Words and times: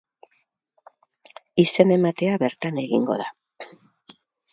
Izen-ematea 1.63 2.39
bertan 2.45 2.81
egingo 2.85 3.19
da. 3.21 3.29